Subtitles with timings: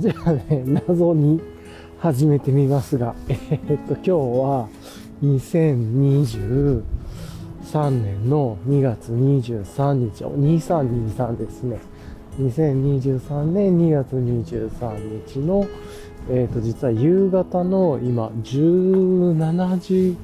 [0.00, 1.40] じゃあね、謎に
[1.98, 4.68] 始めてみますが、 えーっと、今日は
[5.24, 6.82] 2023
[7.90, 11.80] 年の2月23日、2323ですね。
[12.38, 15.66] 2023年2月23日の、
[16.30, 20.16] えーっと、実は夕方の今17時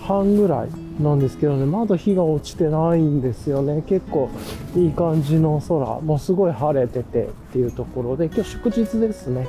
[0.00, 0.68] 半ぐらい
[1.00, 3.82] なんですけどね、まだ日が落ちてないんですよね。
[3.86, 4.30] 結構
[4.76, 9.48] いい感じの空、もうすごい晴れててっていうところで、今日祝日ですね。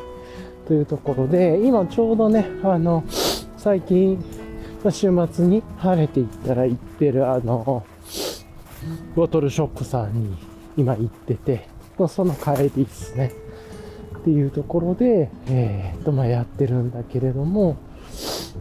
[0.68, 3.04] というところで、今ちょうどね、あの、
[3.58, 4.24] 最近、
[4.90, 7.84] 週末に晴れていったら行ってる、あの、
[9.16, 10.38] ボトルショップさんに
[10.78, 11.68] 今行ってて、
[12.08, 13.32] その帰りですね。
[14.20, 17.76] っていうところで、えー、っと、まあ、やってるんだけれども、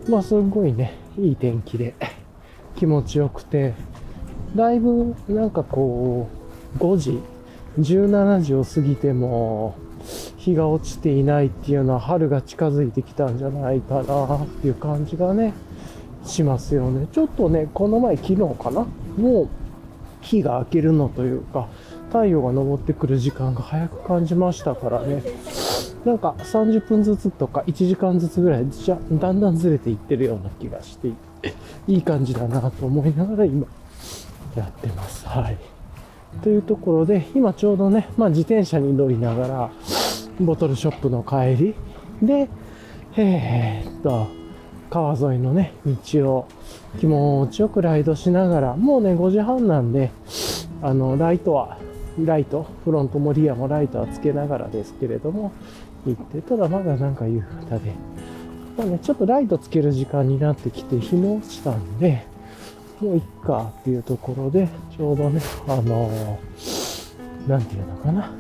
[0.09, 1.95] まあ、すごいね、いい天気で、
[2.77, 3.75] 気持ちよくて、
[4.57, 6.29] だいぶ、なんかこ
[6.75, 7.21] う、5時、
[7.79, 9.75] 17時を過ぎても、
[10.37, 15.55] 日が落ちていないっていうのは春が近づいてきたんじゃないかなっていう感じがね、
[16.25, 17.07] しますよね。
[17.13, 18.87] ちょっとね、この前昨日かな？
[19.17, 19.49] もう
[20.21, 21.69] 日が明けるのというか、
[22.09, 25.23] 太陽が昇ってくる時間が早く感じましたからね。
[26.05, 31.17] なんか30分ずつとか1時間ずつぐらいじゃだんだんずれていってるような気がしていて
[31.87, 33.67] いい感じだなと思いながら今
[34.57, 35.27] やってます。
[35.27, 35.59] はい。
[36.43, 39.71] というところで今ちょうどね、まあ自転車に乗りながら
[40.41, 41.75] ボトルショップの帰り
[42.23, 42.49] で、
[43.17, 44.29] えー、っと、
[44.91, 46.49] 川沿いのね、道を
[46.99, 50.11] 気持ちよくライドしながら、もうね、5時半なんで、
[50.83, 51.79] あの、ライトは、
[52.23, 55.53] ライト、フロントもリアもライトはつけながらですけれども、
[56.07, 57.93] 行って、ただまだなんか夕方で、
[58.77, 62.25] まあね、ちょっとライトつける時間になってきて、日も落ちたんで、
[63.01, 68.33] もういっかっていうところで、ちょうどね、あのー、なんていうのかな。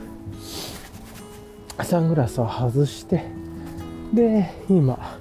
[1.84, 3.24] サングラスを外して、
[4.14, 5.18] で、今、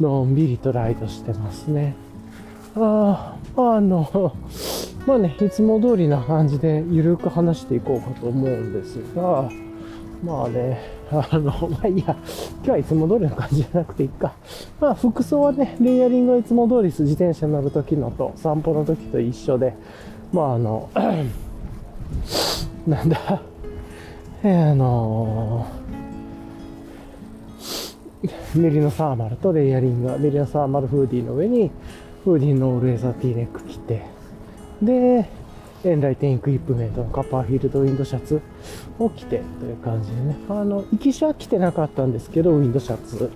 [0.00, 1.96] のんびりとライドしてますね。
[2.76, 4.34] ああ、あの、
[5.06, 9.48] まあね、いつも通りな感じでゆるく話していこうかと思うんですが、
[10.24, 10.80] まあね、
[11.10, 12.16] あの、まあいいや、
[12.56, 14.34] 今日はいつも通りの感じじゃなくていいか。
[14.80, 19.74] まあ服装はね、レイヤリングはいつも通りです自転車乗る時のと散歩の時と一緒で、
[20.32, 20.88] まああの、
[22.86, 23.42] なんだ、
[24.42, 25.66] えー、あの
[28.54, 30.08] メリノサーマルとレイヤリング。
[30.08, 31.70] はメリノサーマルフーディーの上に
[32.24, 34.02] フーディーのオールウェザーティーネック着て、
[34.80, 35.28] で、
[35.88, 38.40] エンライテンイクイプメントのカッパーフィールドウィンドシャツ
[38.98, 40.36] を着てという感じでね。
[40.48, 43.30] あの、行きしは着てなかったんですけど、ウィンドシャツ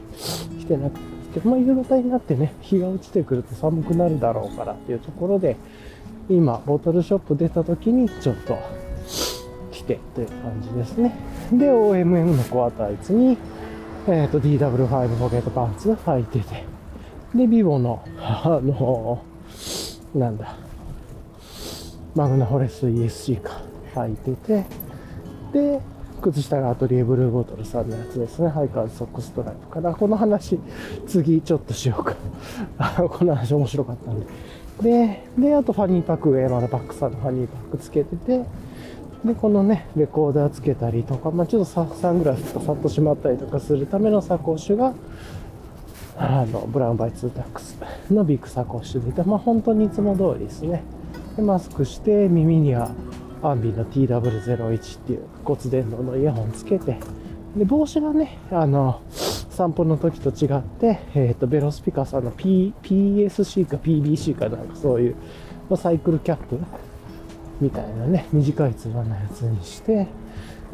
[0.59, 5.57] 着てなかったんですけど、まあ夕方になってね、日が落ちてくると寒くなるだろうからっていうところで、
[6.31, 8.59] 今、ボトルショップ出た時にちょっと
[9.73, 11.15] 着てという感じですね。
[11.53, 13.39] で、OMM のコアタイツに、
[14.07, 16.65] えっ、ー、と、DW5 ポケットパンツ履いてて、
[17.35, 19.23] で、ビボの、あの、
[20.15, 20.57] なんだ、
[22.19, 23.63] マグナフォレスト ESC か
[23.95, 24.65] 履いてて、
[25.53, 25.81] で、
[26.21, 28.49] 靴下がアトリエブルーボトルさんのやつですね。
[28.49, 29.95] ハイカーズソックストライプかな。
[29.95, 30.59] この話、
[31.07, 32.17] 次ちょっとしようか。
[33.09, 34.27] この話面白かったんで。
[34.83, 38.45] で、で、あとファニーパック、上山田パックさんのファニーパックつけてて、
[39.25, 44.93] で、このね、レコーダーつけたりとか、まあちょっとサ、サングラスとかさっとしまったりとかするためのサコッシュが、
[46.17, 47.79] あの、 BROWN by 2-tacs
[48.11, 50.83] のビッグサコッシュで、まあ本当にいつも通りですね。
[51.39, 52.91] で、マスクして、耳には
[53.45, 56.99] ambie の TW01 っていう骨伝導のイヤホンつけて、
[57.57, 65.17] で、帽子がね、あの、散歩の時と違って、え、ー、と、 Velo Spica さんの P、PSC か PBC かなんかそういう、
[65.71, 66.59] まあ、サイクルキャップ
[67.61, 70.09] みたいなね、短いつばのやつにして、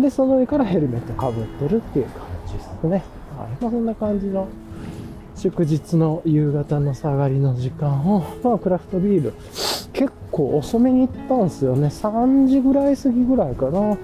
[0.01, 3.05] で、その上からヘルメットかぶってるっていう感じですね。
[3.37, 3.63] はい。
[3.63, 4.49] まあ、そんな感じの
[5.37, 9.35] 祝日の夕方の下がりの時間を、まあ、クラフトビール、
[9.95, 11.87] 結構遅めに行ったんですよね。
[11.87, 13.97] 3時ぐらい過ぎぐらいかな。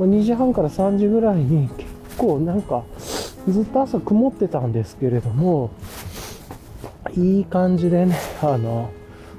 [0.00, 1.88] 2時半から3時ぐらいに結
[2.18, 2.82] 構なんか、
[3.46, 5.70] ずっと朝曇ってたんですけれども、
[7.16, 8.90] いい感じでね、あの、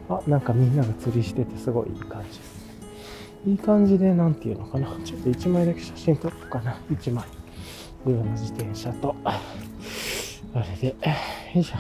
[0.08, 2.56] あ、なんかみんなが釣りしててすごいいい感じです。
[3.48, 4.88] いい感じで、なんていうのかな。
[5.04, 6.80] ちょっと1枚だけ写真撮ろうかな。
[6.92, 7.26] 1枚。
[8.06, 9.42] 上の自転車と、あ
[10.54, 11.78] れで、よいしょ。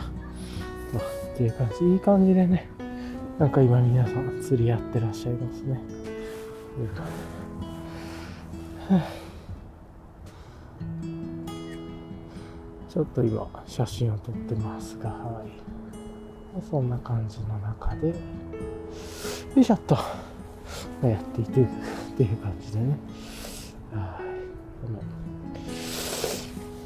[1.33, 1.85] っていう感じ。
[1.85, 2.74] いい感じでね。
[3.39, 5.81] なんか今皆さん釣りやってらっしゃいますね。
[12.89, 15.49] ちょっと今写真を撮ってますが、はい。
[16.69, 18.15] そんな感じの中で、よ
[19.57, 19.97] いしょっと。
[21.03, 21.65] やっていてっ
[22.15, 22.97] ていう感じでね。
[23.93, 24.21] は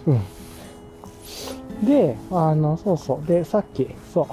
[0.08, 0.10] い。
[0.10, 1.86] うん。
[1.86, 3.28] で、あの、そうそう。
[3.28, 4.26] で、さっき、そう、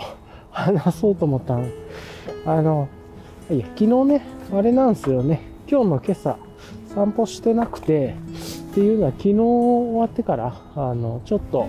[0.50, 1.66] 話そうと思ったの。
[2.46, 2.88] あの、
[3.50, 4.22] いや、昨日ね、
[4.54, 5.42] あれなんですよね。
[5.68, 6.38] 今日の今朝、
[6.94, 8.14] 散歩してなくて、
[8.70, 11.66] っていうのは昨日終わってから、あの、ちょっと、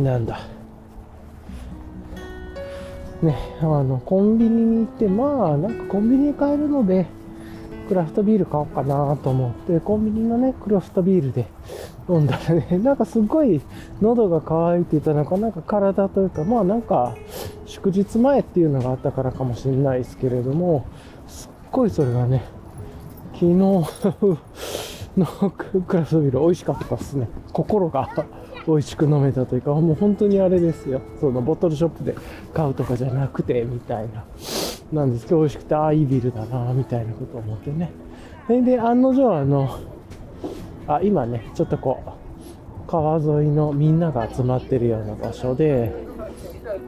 [0.00, 0.38] なんだ、
[3.20, 7.06] ね、あの、コンビニに行って、まあ、なんかコンビニに買えるので、
[7.88, 11.46] クラフトビール買おうかなと思って、コンビニのね、クラフトビールで
[12.08, 13.60] 飲んだらね、なんかすごい
[14.00, 17.16] 喉が渇いてたのか、なんか体というか、まあなんか
[17.78, 20.84] 祝日前っていうのがあったからかもしれないですけれども、
[21.28, 22.42] すっごいそれがね、
[23.34, 23.84] 昨日の
[25.86, 27.28] クラフトビール美味しかったですね。
[27.52, 28.26] 心が
[28.66, 31.00] 美味しく飲めたというか、もう本当にあれですよ。
[31.20, 32.16] そのボトルショップで
[32.52, 34.24] 買うとかじゃなくて、みたいな。
[34.92, 37.92] なんですけど、美味しくて、ああ、いいビールだな、みたいなことを思ってね。
[38.48, 39.78] で、案の定、あの、
[40.88, 46.07] あ、今ね、ちょっとこう、川沿いのみんなが集まってるような場所で、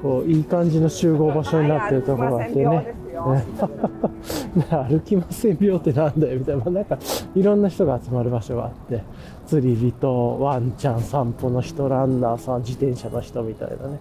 [0.03, 2.95] こう、いい感じの集合場所になってるところがあってね。
[4.89, 6.99] 歩きません病ってなんだよみたいな、なんか
[7.35, 9.03] いろんな人が集まる場所があって、
[9.47, 14.01] 釣り人、ワンちゃん、散歩の人、ランナーさん、自転車の人みたいなね。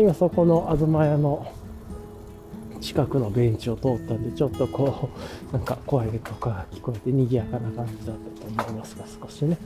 [0.00, 1.46] 今そこの東屋の
[2.80, 5.08] 近くのベンチを通ったんで、ちょっとこ
[5.50, 9.56] う、なんか声とかが聞こえて賑やかな感じだったと思いますが、少しね。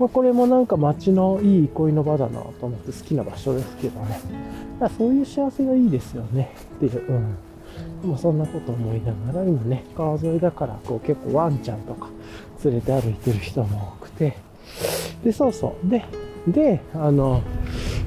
[0.00, 4.18] まあ、これもなんか街のいい憩いの場だなと思って好きな場所ですけどね。
[4.96, 6.56] そういう幸せがいいですよね。
[6.76, 7.36] っていう、うん。
[8.00, 12.08] でもそんなこと思いながら、今ね、川沿いだから、こう結構ワンちゃんとか
[12.64, 14.38] 連れて歩いてる人も多くて、
[15.22, 15.88] で、そうそう。
[15.90, 16.06] で、
[16.48, 17.42] で、あの、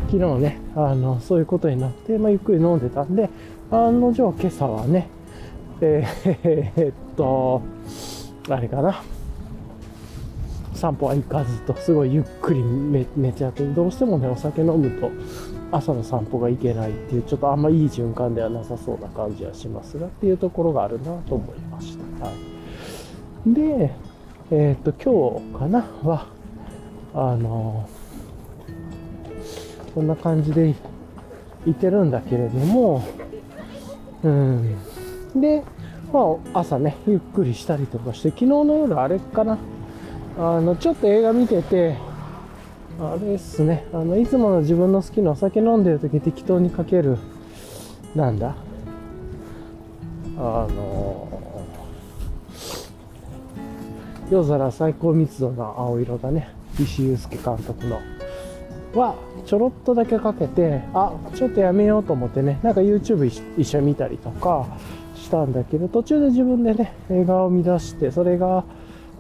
[0.08, 3.30] 昨日ね、あの、そういうことになって、まあ、ゆっくり飲んでたんで、
[3.70, 5.10] 案の定今朝はね、
[5.80, 7.62] えー、っと、
[8.50, 9.04] あれかな。
[10.74, 12.64] 散歩は行かずと、すごいゆっくり
[13.16, 15.12] 寝ちゃって、どうしてもね、お酒飲むと、
[15.72, 22.26] 朝の散歩が行けないっていう、ちょっとあんまいい循環ではなさそうな感じはしますが、っていうところがあるなと思いました。
[22.26, 22.32] は
[23.48, 23.92] い、で、
[24.52, 25.86] えー、っと、今日かな？
[26.04, 26.28] は、
[27.16, 27.88] あの、
[29.96, 30.76] こんな感じで
[31.66, 33.04] いてるんだけれども、
[34.24, 34.76] うん。
[35.36, 35.64] で、
[36.12, 36.20] ま
[36.54, 39.58] あ、朝ね、ゆっくりしたりとかして、昨日の夜あれかな、
[40.38, 41.96] あの、ちょっと映画見てて、
[43.00, 43.86] あれっすね。
[43.94, 47.18] あの、いつもの自分の好きなお酒飲んでる時適当にかける、
[48.16, 48.56] なんだ？
[50.38, 51.28] あの
[54.32, 56.50] 夜空最高密度の青色だね。
[56.80, 58.00] 石井祐介監督の。
[58.96, 59.16] は、
[59.46, 64.66] ちょろっとだけかけて、あ、ちょっとやめようと思ってね、なんか YouTube 一緒に見たりとか
[65.16, 68.64] したんだけど、途中で自分でね、映画を見出して、それが、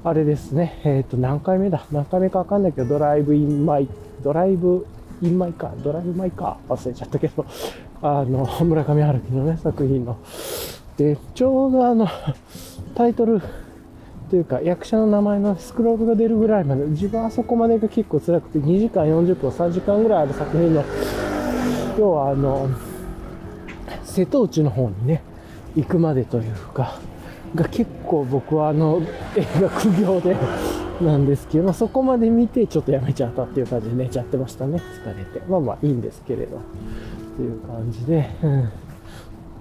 [0.06, 1.86] あれですね、えっ、ー、と、何回目だ？
[1.92, 3.88] 何回目かわかんないけど、ドライブインマイ、
[4.22, 4.86] ドライブ
[5.22, 7.46] インマイカー、ドライブマイカー忘れちゃったけど、
[8.04, 10.18] あの、村上春樹のね、作品の。
[10.98, 12.06] で、ちょうどあの、
[12.96, 13.42] タイトル
[14.30, 20.84] というか、役者の名前のスクロールが出るぐらいまで、自分はそこまでが結構辛くて、2時間40分、3時間ぐらいある作品の、
[21.98, 22.68] 要はあの、
[24.04, 25.24] 瀬戸内の方にね、
[25.78, 27.00] 行くまでというか、
[27.56, 29.02] が結構僕はあの
[29.36, 30.36] 映画苦行で
[31.02, 34.82] なんですけど、まあ、そこまで見てちょっとやめちゃったっていう感じで寝ちゃってましたね。
[35.04, 35.46] 疲れて。
[35.48, 36.58] まあまあいいんですけれど。
[36.58, 36.60] っ
[37.36, 38.70] ていう感じで、うん、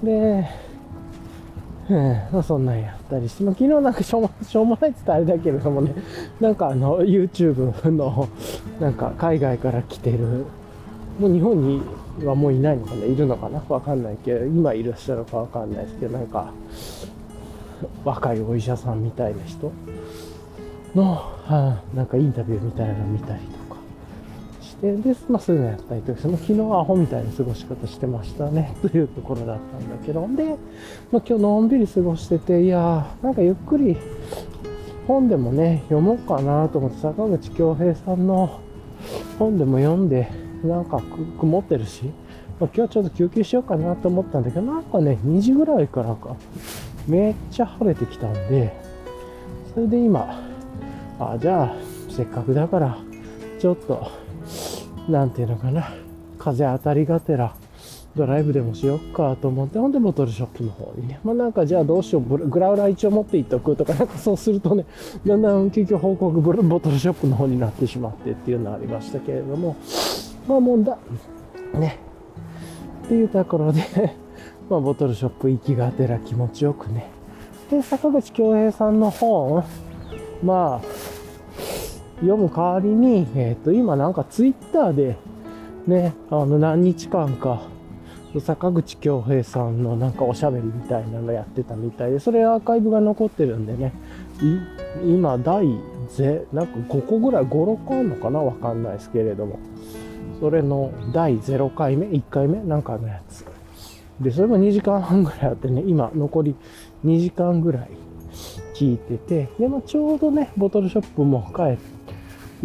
[0.04, 0.48] で、
[1.88, 2.12] うん。
[2.32, 5.94] まあ、そんなんやったりして、まあ、昨日なんかしょうもしょうもないって言ったらあれだけれどもね。
[6.40, 8.28] なんかあの YouTube の
[8.80, 10.46] なんか海外から来てる。
[11.18, 11.82] もう日本に
[12.24, 13.04] はもういないのかな。
[13.04, 13.62] いるのかな。
[13.68, 14.44] わかんないけど。
[14.44, 16.52] 今いらっしゃるかわかんないですけどなんか
[18.04, 19.72] 若いお医者さんみたいな人？
[20.94, 23.80] の、はあ、なんかインタビューみたいなの見たりとか
[24.60, 30.56] して、で、まあそういうのやったりとかして、昨日はアホみたいな過ごし方してましたね、 というところだったんだけど、で、
[31.10, 33.96] まあ今日のんびり過ごしてて、いやー、なんかゆっくり
[35.06, 38.60] 本でもね、読もうかなと思って、坂口恭平さんの
[39.38, 40.30] 本でも読んで、
[40.62, 41.00] なんか
[41.40, 42.04] 曇ってるし、
[42.60, 46.36] まあ、今日ちょっと休憩しようかなと思ったんだけど、なんかね、2時ぐらいからか、
[47.06, 48.72] めっちゃ晴れてきたんで、
[49.74, 50.40] それで今、
[51.18, 51.74] あ、じゃあ、
[52.08, 52.98] せっかくだから、
[53.58, 54.10] ちょっと、
[55.08, 55.92] なんていうのかな、
[56.38, 57.54] 風当たりがてら、
[58.14, 61.18] ドライブでもしよっかと思って、ほんでボトルショップの方にね。
[61.24, 64.84] まあなんかじゃあどうしよう、グラウラ一応持っていっとくとか、なんかそうするとね、
[65.26, 69.76] だんだん結局報告ボトルショップの方になってしまってっていうのはありましたけれども、
[70.46, 70.98] まあもうだ、
[71.78, 71.98] ね。
[73.06, 73.80] っていうところで
[74.72, 77.10] まあ、ボトルショップ行きがてら気持ちよくね。
[77.70, 79.62] で、坂口恭平さんの本、
[80.42, 81.60] まあ、
[82.20, 85.18] 読む代わりに、えっ、と、今なんかツイッターで、
[85.86, 87.64] ね、あの、何日間か、
[88.40, 93.92] 坂口恭平さんのなんかおしゃべりみたいなのやってたみたいで、それアーカイブが残ってるんでね、
[95.04, 95.66] 今、第
[96.08, 98.38] ぜ、なんか5個ぐらい、5、6個あるのかな？
[98.38, 99.58] わかんないですけれども、
[100.40, 102.62] それの第0回目、1回目？
[102.62, 103.51] なんかのやつ。
[104.22, 106.54] で、それも2時間半ぐらいあってね、今、残り
[107.04, 107.90] 2時間ぐらい
[108.74, 111.78] 聞いてて、で、まあ、ちょうどね、ボトルショップも帰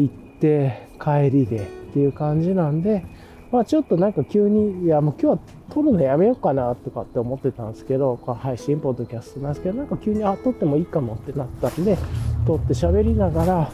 [0.01, 3.03] 行って、帰りでっていう感じなんで、
[3.51, 11.97] まあちょっとなんか急に、いやもう今日は撮るのやめようかなとかって思ってたんですけど、こ配信ポッドキャストなんですけど、なんか急に、あ、撮ってもいいかもってなったんで、
[12.45, 13.71] 撮って喋りながら、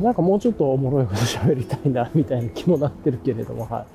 [0.00, 3.86] なんかもうちょっとおもろいこと喋りたいな、みたいな気もなってるけれども、は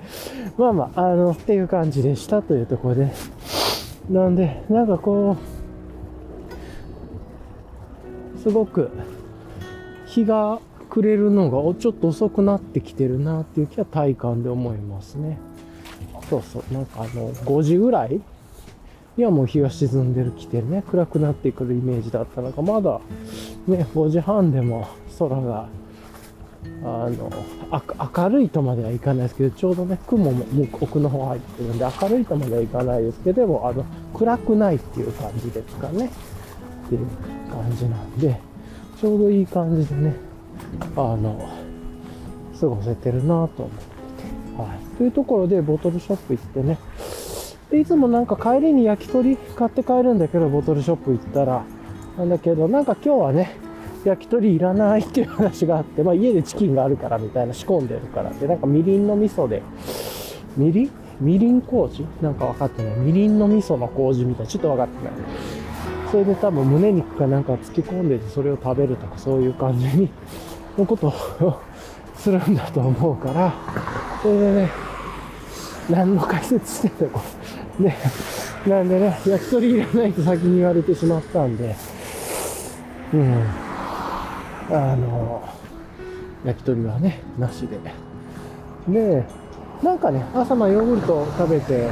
[0.57, 0.59] い。
[0.59, 3.11] まあまあ、あの、っていう感じでしたというところで、
[4.09, 5.37] なんで、なんかこ
[8.35, 8.91] う、すごく、
[10.05, 15.37] 日が暮れるのがちょっと遅くなってきてるなっていう気は体感で思いますね。
[16.29, 18.21] そうそう、なんかあの、5時ぐらい
[19.17, 22.99] にはもう日が沈んでる来てね、暗くなってくるイメージだったのが、まだ
[23.67, 24.87] ね、5時半でも
[25.19, 25.67] 空が、
[26.83, 27.31] あの、
[28.15, 33.83] 明るいとまではいかないですけど、ちょうどね、雲も奥の方入ってるんで、明るいとまではいかないですけど、でも、あの、
[34.13, 36.09] 暗くないっていう感じですかね。
[36.85, 37.07] っていう
[37.51, 38.39] 感じなんで、
[38.99, 40.15] ちょうどいい感じでね、
[40.95, 41.49] あの、
[42.59, 44.61] 過ごせてるなと思ってて。
[44.61, 44.97] はい。
[44.97, 46.77] というところで、ボトルショップ行ってね。
[47.69, 51.63] で、いつもなんか帰りに焼き鳥買って帰るんだけど、ボトルショップ行ったら。
[52.17, 53.57] なんだけど、なんか今日はね、
[54.07, 59.61] 焼き鳥いらないっていう話があって、まあ家でチキンがあるからみたいな仕込んでるからで、なんかみりんの味噌で、
[60.55, 60.91] みりん？
[61.19, 62.05] みりん麹？
[62.21, 62.95] なんか分かってない。
[62.97, 64.51] みりんの味噌の麹みたいな。
[64.51, 65.13] ちょっと分かってない。
[66.11, 70.09] それで多分胸肉かなんか突き込んでてそれを食べるとかそういう感じに
[70.77, 71.59] のことを
[72.15, 73.53] するんだと思うから、
[74.21, 74.69] それでね、
[75.89, 77.21] 何の解説してんだこ
[77.79, 77.85] れ。
[77.85, 77.97] ね、
[78.67, 81.75] なんでね、焼き鳥いらないと先に言われてしまったんで、
[83.13, 83.43] うん、
[84.69, 85.41] あの、
[86.45, 87.79] 焼き鳥はね、なしで。
[88.87, 89.23] で、
[89.81, 91.89] なんかね、朝まヨーグルト食べて、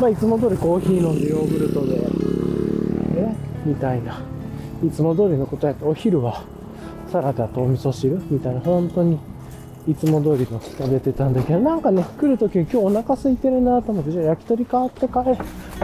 [0.00, 1.98] まあいつも通りコーヒー飲んでヨーグルトで、
[3.20, 4.20] ね、みたいな。
[4.82, 6.42] いつも通りのことやって、お昼は
[7.12, 9.18] サラダとお味噌汁みたいな、本当に
[9.86, 15.14] いつも通りの食べてたんだけど、なんかね、来るときに今日お腹空いてるなと思って、じゃあ焼き鳥買って帰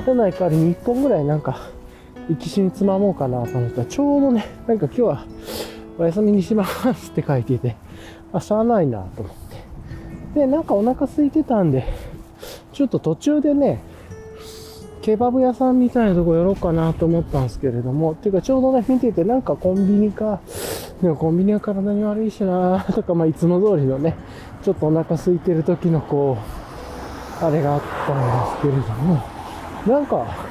[0.06, 1.68] らない代わりに1本ぐらいなんか、
[2.28, 5.26] 行きしにつまもうかなと思ったら、ちょうどね、なんか今日は
[5.98, 7.76] お休みにしますって書いていて、
[8.32, 9.34] あ、しゃあないなと思っ
[10.34, 10.40] て。
[10.40, 11.84] で、なんかお腹空いてたんで、
[12.72, 13.80] ちょっと途中でね、
[15.02, 20.40] ケバブ屋さんみたいなとこ寄ろうかなと思ったんですけれども、っていうかちょうどね、見ててなんかコンビニか、
[21.00, 24.16] でもコンビニは体に悪いしなとか、まあいつも通りのね、
[24.64, 26.36] ちょっとお腹空いてる時のこ
[27.40, 29.22] う、あれがあったんですけれども、
[29.86, 30.45] なんか、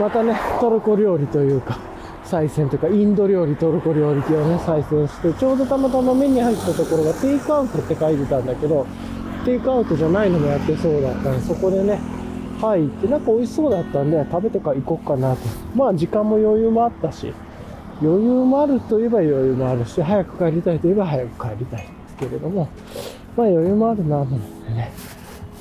[0.00, 1.78] またね、トルコ料理というか、
[2.24, 8.86] 再選というか、インド料理、トルコ料理系をね、再選して、ちょうどたまたま目に入ったところがテイクアウトって書いてたんだけど、
[9.44, 12.00] テイクアウトじゃないのもやってそうだったんで、そこでね、
[12.60, 15.38] 入って、なんか美味しそうだったんで、食べてから行こうかなと。
[15.74, 17.32] まあ時間も余裕もあったし、
[18.00, 22.68] 余裕もあるといえば余裕もあるし、早く帰りたいといえば早く帰りたいんですけれども、
[23.36, 24.92] まあ余裕もあるなと思ってね。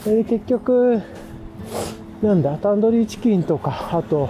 [0.04, 1.02] それで結局、
[2.22, 4.30] なんだ、タンドリーチキンとか、あと、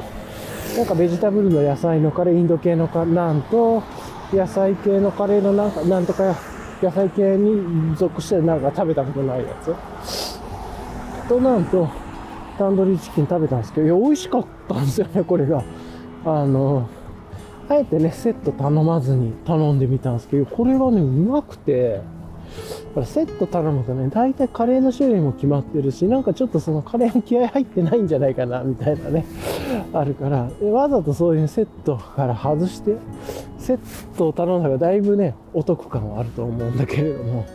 [0.76, 3.82] なんかベジタブルの野菜のカレー、インド系のカレーなんと、
[4.34, 6.36] 野菜系のカレーのなんか、なんとか
[6.82, 9.74] 野菜系に属してなんか食べたことないやつ。
[11.30, 11.88] となんと、
[12.58, 15.64] タンドリーチキン食べたんですけど、いや、美味しかったんですよね、これが。
[16.26, 16.90] あの、
[17.70, 22.02] あえてね、セット頼まずに頼んでみたんですけど、これがね、うまくて、
[23.06, 29.26] セット頼むとね、大体カレーの種類も決まってるし、なんかちょっとそのカレーに気合入ってないんじゃないかな、みたいなね、
[29.94, 32.96] あるから、わざとそういうセットから外して、
[33.58, 33.80] セッ
[34.18, 37.46] トを頼んだらだいぶね、お得感はあると思うんだけれども、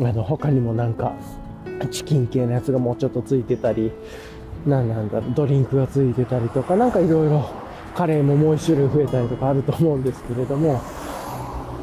[0.00, 1.12] あの、他にもなんか、
[1.90, 3.92] チキン系のやつがもうちょっとついてたり、
[4.66, 7.48] なんなんだろ、ドリンクがついてたりとか、なんかいろいろ
[7.94, 10.80] カレーももう一種類増えたりとかあると思うんですけれども、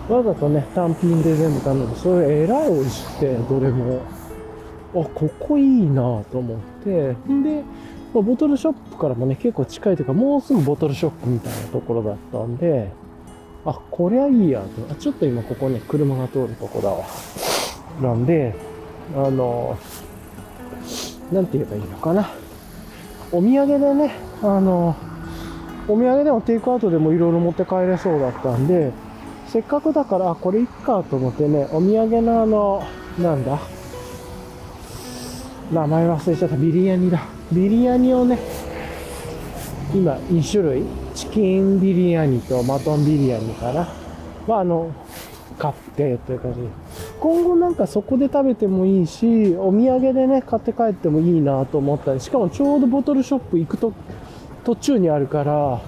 [0.10, 4.02] わざとね、単品で全部頼んで、それえらい美味しくて、どれも。
[4.94, 7.64] あ、ここいいなと思って、んで、
[8.14, 12.92] ま、ボトルショップからもね、結構近いというか、もうすぐボトルショップみたいなところだったんで、
[13.66, 14.94] あ、こりゃいいやと。
[14.94, 17.04] あ、ちょっと今ここね、車が通るとこだわ。
[18.02, 18.54] なんで、
[19.16, 19.78] あの、
[21.32, 22.30] なんて言えばいいのかな。
[23.32, 24.12] お土産でね、
[24.44, 24.96] あの、
[25.88, 28.92] お土産でもテイクアウトでもいろいろ持って帰れそうだったんで、
[29.56, 32.84] せっかくだから、あこれいっかと思ってね、お土産のあの、
[33.18, 33.58] なんだ、
[35.72, 37.24] 名前忘れちゃった、ビリヤニだ。
[37.54, 38.38] ビリヤニをね、
[39.94, 40.84] 今2種類、
[41.14, 43.88] チキンビリヤニとマトンビリヤニかな。
[44.46, 44.92] まあ、あの、
[45.58, 46.60] 買ってという感じ。
[47.22, 53.94] 今後なんかそこで食べてもいいし、お土産でね、買って帰ってもいいなと思ったり、しかもちょうどボトルショップ行くと
[54.66, 55.80] 途中にあるから、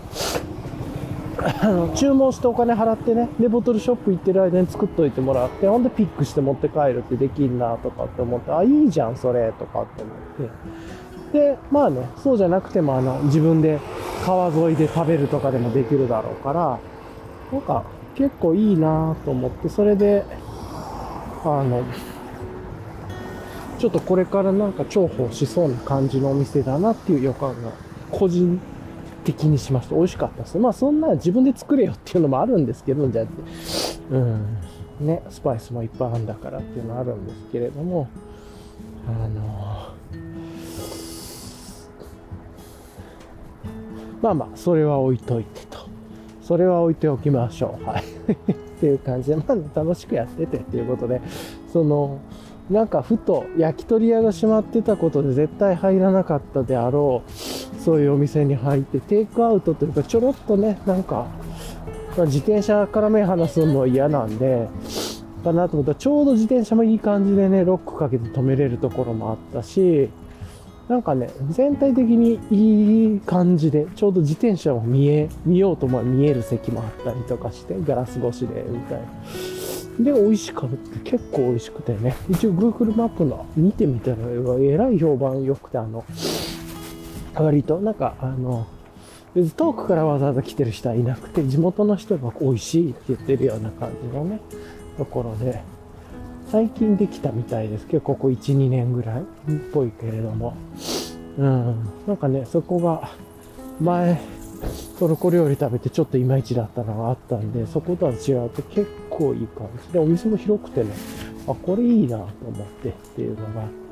[1.95, 10.11] 注文してお金払ってね、で、ボトルショップ行ってる間に作っといてもらって、ほんでピックして持って帰るってできんなとかって思って、あ、いいじゃん、それ、とかって思
[10.47, 10.51] っ
[11.31, 11.39] て。
[11.39, 13.79] で、まあね、そうじゃなくても、あの、自分で
[14.25, 16.79] 川沿いで食べるとかでもできるだろうから、
[17.51, 17.83] なんか、
[18.15, 20.23] 結構いいなと思って、それで、
[21.43, 21.83] あの、
[23.77, 27.69] ちょっとこれからなんか重宝しそうな感じのお店だなっていう予感が、
[28.11, 28.59] 個人
[29.27, 29.95] 的にしました。
[29.95, 30.57] 美味しかったです。
[30.57, 33.25] まあそんな自分で作れよっていうのもあるんですけど、じゃあ、
[34.11, 34.57] うん、
[35.01, 38.07] ね、スパイスもいっぱいあるんだからっていうのはあるんですけれども、
[39.05, 39.87] あの、
[44.21, 45.77] まあまあ、それは置いといてと。
[46.41, 47.85] それは置いておきましょう。
[47.85, 48.03] はい。
[48.31, 51.21] っていう感じで、まあ、楽しくやっててっていうことで、
[51.71, 52.19] その、
[52.69, 57.31] なんかふと焼き鳥屋が閉まってたことで絶対入らなかったであろう、
[57.79, 61.27] そういうお店に入って、テイクアウトというか、ちょろっとね、なんか、
[62.17, 64.67] ま、自転車から目離すのも嫌なんで、
[65.47, 70.09] かなと思ったら、ちょうど自転車もいい感じでね、ロックかけて止めれるところもあったし、
[70.87, 79.07] なんかね、全体的にいい感じで、ちょうど自転車を見え、見ようと思えば見える席もあったりとかして、ガラス越しで、みたいな。
[79.99, 80.99] で、美味しかった。
[80.99, 82.15] 結構美味しくてね。
[82.29, 84.17] 一応 Google マップの見てみたら、
[84.59, 86.05] えらい評判良くて、あの、
[87.43, 88.67] 割と、なんか、あの、
[89.33, 94.39] 別に遠くからわざわざ来てる人はいなくて、地元の人が美味しいって言ってるような感じのね、
[94.97, 95.61] ところで、
[96.51, 99.23] 最近できたみたいですけど、ここ1、2年ぐらいっ
[99.73, 100.55] ぽいけれども。
[101.37, 101.75] うん。
[102.07, 103.11] なんかね、そこが、
[103.79, 104.19] 前、
[104.97, 110.89] トルコ料理食べてちょっといまいちだったのがあったんで、そことは違うと結構いい感じで、お店も広くてね、
[111.47, 113.86] あ、これいいなと思ってっていうのがあって、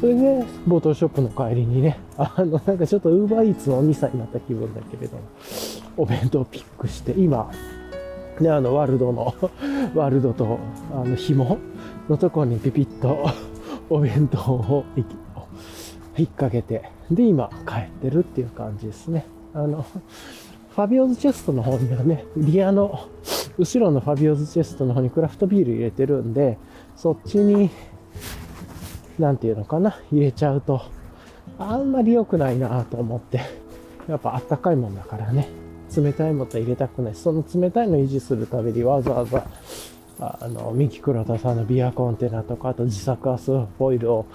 [0.00, 5.22] それで、ボトルショップの帰りにね、 あの、なんかちょっとウーバーイーツのお兄さんになった気分だけれども、
[5.96, 7.50] お弁当をピックして、今、
[8.40, 9.34] ね、あの、ワルドの、
[9.94, 10.58] ワールドと、
[10.94, 11.58] あの、紐
[12.08, 13.26] のとこにピピッと
[13.90, 19.26] お弁当を引っ掛けて、で、今、帰ってるっていう感じですね。
[19.52, 19.84] あの、
[20.78, 23.00] ファビオーズチェストの方にはね、リアの、
[23.58, 26.56] 後ろのファビオーズチェストの方にクラフトビール入れてるんで、
[26.94, 27.70] そっちに、
[29.18, 30.82] なんていうのかな、入れちゃうと、
[31.58, 33.40] あんまり良くないなと思って、
[34.08, 35.48] やっぱあったかいもんだからね、
[35.96, 37.14] 冷たいものは入れたくない。
[37.14, 39.46] その冷たいの維持するためにわざわざ、
[40.20, 44.26] あの、ミキクロタさんのビアコンテナとか、あと自作アスフォイルを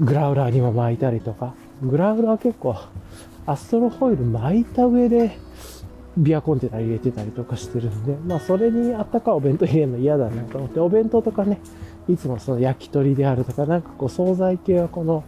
[0.00, 2.76] グラウラーにも巻いたりとか、グラウラー結構
[3.46, 5.38] アストロホイル巻いた上で
[6.16, 11.60] ビアコンテナ入れてたりとかしてるんで、まあそれにあったかいお弁当入れるの嫌だなと思って、お弁当とかね、
[12.08, 15.24] いつもその焼き鳥であるとか、なんかこう惣菜系はこの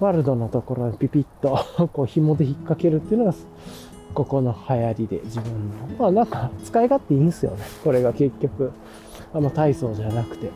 [0.00, 3.34] ワールドのところにピピッと こう紐で引っ掛けるっていうのが、
[4.14, 5.58] ここの流行りで自分の。
[5.98, 7.58] まあなんか使い勝手いいんすよね。
[7.84, 8.72] これが結局。
[9.34, 10.48] あんま体操じゃなくて。
[10.48, 10.50] っ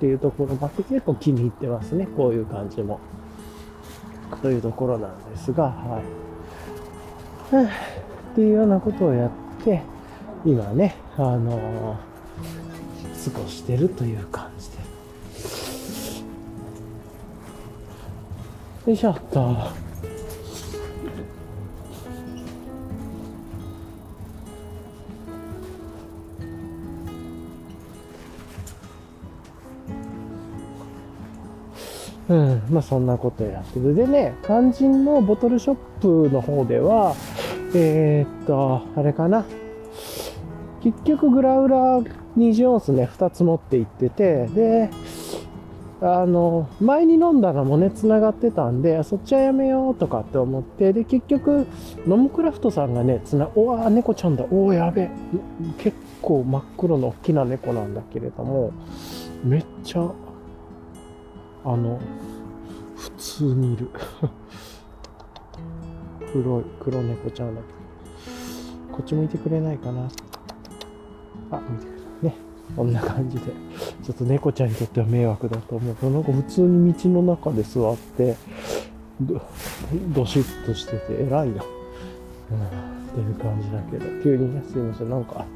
[0.00, 2.06] ていうところもあって結構気に入ってますね。
[2.16, 2.98] こういう感じも。
[4.42, 6.00] というところなんですが、は
[7.62, 7.64] い。
[7.64, 7.68] っ
[8.34, 9.30] ていうようなことをやっ
[9.64, 9.82] て、
[10.44, 12.14] 今ね、あのー
[13.24, 14.43] 過ごしてるという感
[18.86, 19.84] よいしょっと。
[32.26, 33.94] うん、まあそんなことやってる。
[33.94, 37.14] でね、肝心のボトルショップの方では、
[37.74, 39.44] えーっと、あれかな。
[40.82, 44.90] 結局グラウラー20オンスね、2つ持って行ってて、で、
[46.00, 51.66] あの、前に飲んだのもね、繋がってたんで、そっちはやめようとかって思って、で、結局、
[52.06, 55.10] ノムクラフトさんがね、つな、おわ、猫ちゃんだ、おーやべ。
[55.78, 58.72] 結構真っ黒の大きな猫なんだけれども、
[59.44, 60.10] めっちゃ、
[61.64, 62.00] あの、
[62.96, 63.88] 普通にいる。
[66.32, 67.74] 黒い、黒猫ちゃんだけど。
[68.96, 70.08] こっち向いてくれないかな。
[71.50, 72.36] あ、見てくれたね。
[72.76, 73.52] こんな感じで。
[74.04, 78.36] ちょっと猫ちゃんにとっては迷惑だと思うけど、なんか普通に道の中で座って、
[79.20, 79.40] ど、
[80.14, 81.64] どしっとしてて偉いな。
[82.50, 85.46] うん、っていう感じだけど、急にね、すいません、なんか、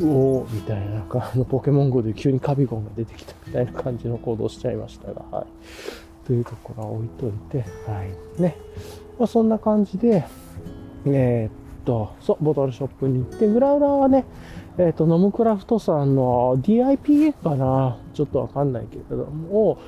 [0.00, 6.26] うおみたいな、なんかあのポケモン GO で急にカビゴンが出てきたみたいな感じの行動しちゃいましたが、はい。
[6.26, 8.02] というところは置いといて、は
[8.38, 8.40] い。
[8.40, 8.56] ね。
[9.18, 10.24] まあ、そんな感じで、
[11.06, 14.24] えーっと、そう、ボトルショップに行って、グラウラーはね、
[14.76, 17.96] えーっと、ノムクラフトさんの DIPA かな？
[18.12, 19.78] ちょっとわかんないけれども、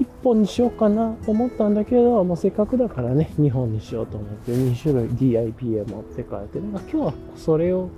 [0.00, 7.90] 1本にしようかなと思ったんだけど、まあ、せっかくだからね、2本にしようと思って、2種類 DIPA 持って帰って、なんか今日はそれを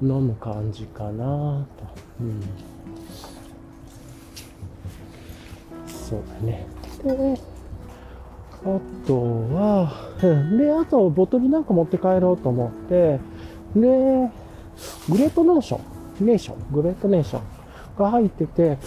[0.00, 1.84] 飲む感じかなと。
[2.20, 2.40] うん。
[5.88, 6.66] そうだね。
[7.04, 7.38] で、
[8.64, 9.20] あと
[9.54, 9.92] は、
[10.56, 13.20] で、あとボトルなんか持って帰ろうと思って、
[13.76, 14.30] で、
[15.08, 17.42] Great Notion、ネーション、 Great Nation
[17.98, 18.78] が入ってて、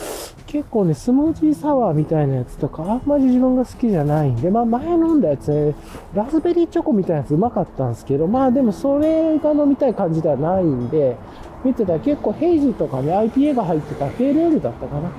[0.47, 5.75] 結構ね、スムージーサワーみたいなやつとか、あんまり自分が好きじゃないんで、まあ前飲んだやつ、ね、
[6.13, 11.15] ラズベリーチョコみたいなやつうまかったんですけど、まあでもそれが飲みたい感じではないんで、
[11.63, 15.12] 見てたら結構ヘイジーとかね、IPA が入ってたペールエールだったかな。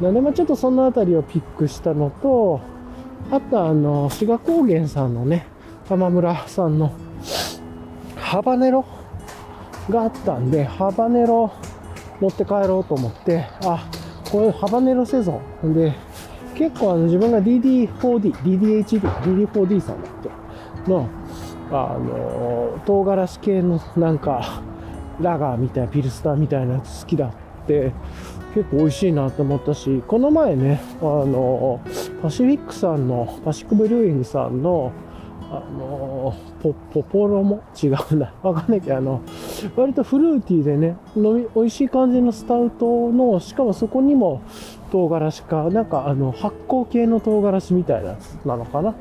[0.00, 2.60] なんでまあちょっとそのあたりをピックしたのと、
[3.30, 5.46] あとあの、志賀高原さんのね、
[5.88, 6.92] 玉村さんの
[8.16, 8.84] ハバネロ
[9.90, 11.52] があったんで、ハバネロ
[12.20, 13.88] 持って帰ろうと思って、あ、
[14.30, 15.74] これハバネロセゾン。
[15.74, 15.94] で、
[16.54, 21.08] 結構あの自分が DD4D、DDHD、DD4D さんだっけの、
[21.70, 24.62] あの、唐辛子系のなんか、
[25.20, 27.92] ラガーみたいな、ピルスターみたいなやつ好きだって、
[28.54, 31.80] 結構美味しいなと思ったし、この前ね、あの、
[32.22, 34.92] パシフィックさんの、パシックブリューイングさんの、
[35.52, 36.32] あの
[36.62, 37.60] ポ、ポポロも？
[37.82, 38.32] 違うな。
[38.40, 39.20] わかんないけど、あの、
[39.74, 44.42] 割とフルーティーでね、飲み、美味しい感じのスタウトの、しかもそこにも
[44.92, 48.94] 唐辛子か、なんかあの、発酵系の唐辛子みたいななのかな？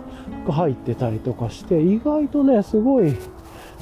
[0.48, 3.16] が入ってたりとかして、意外とね、すごい、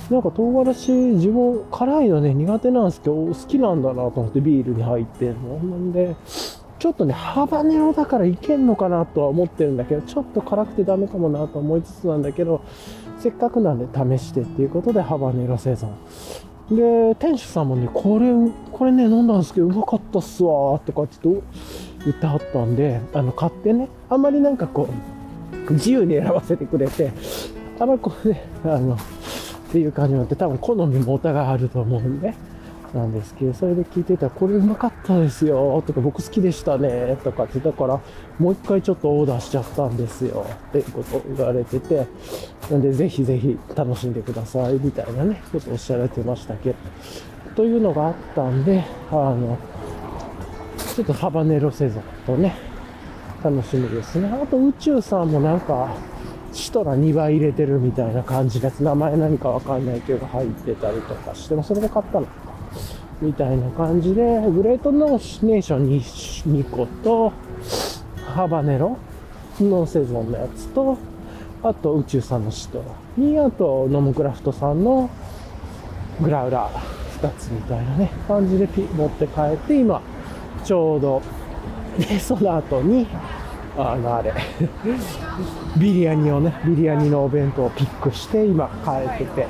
[0.09, 5.55] なんか唐辛子、自分辛いのね、苦手なんですけど、好きなんだなと思ってビールに入ってるの。
[5.55, 6.15] なんで、
[6.79, 12.61] ちょっとね、ハバネロだからいけんのかなとは思ってるんだけど、ちょっと辛くてダメかもなと思いつつなんだけど、
[13.19, 16.75] せっかくなんで試してっていうことでハバネロセゾン。
[16.75, 18.31] で、店主さんもね、これ、
[18.71, 21.43] これね、飲んだんですけど、うまかったっすわーとかちょっと
[22.05, 24.87] 言ってはったんで、あの、買ってね、あんまりなんかこ
[25.69, 27.11] う、自由に選ばせてくれて、
[27.79, 28.97] あんまりこうね、あの、っ
[29.71, 32.37] ていう感じになって、多分好みもお互いあると思うんで、ね
[32.97, 37.99] なんですけど、それで聞いてたら、これうまかったですよ、とか、僕好きでしたね、とかって、だから、
[38.39, 42.07] もう一回ちょっとオーダーしちゃったんですよ、っていうことを言われてて、
[42.69, 46.75] なんで、ぜひぜひ楽しんでください、みたいなね、ことをおっしゃられてましたけど、
[47.55, 49.57] というのがあったんで、あの、
[50.95, 52.55] ちょっとハバネロセゾンとね、
[53.43, 54.27] 楽しみですね。
[54.29, 55.89] あと宇宙さんもなんか、
[56.53, 58.81] シトラ2倍入れてるみたいな感じです。
[58.81, 62.56] 名前何かわかんないけど入ってたりとかしても、それで買ったのか。
[63.21, 67.33] みたいな感じで、グレートノーネーション 2, 2個と、
[68.25, 68.97] ハバネロ
[69.59, 70.97] のセゾンのやつと、
[71.63, 72.85] あと宇宙さんのシトラ
[73.17, 75.09] に、あとノムクラフトさんの
[76.21, 80.01] グラウラー2つみたいなね、感じで持って帰って、今、
[80.63, 81.21] ちょうど、
[81.97, 83.07] で、その後に、
[83.77, 84.33] あの、あれ、
[85.77, 89.47] ビリヤニをね、ビリヤニのお弁当をピックして、今、帰ってて。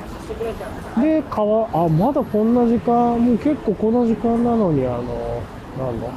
[1.00, 5.42] で、川、あ、まだこんな時間、もう結構この時間なのに、あの、
[5.78, 6.08] なんだ、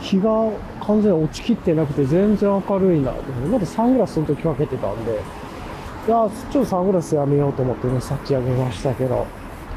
[0.00, 3.12] 日が完全に落ちきってなくて全然明るいな。
[3.50, 9.26] まだサングラスの時かけてたんで、いや、ちょっとサングラスやめようと思ってね、さっきやめましたけど、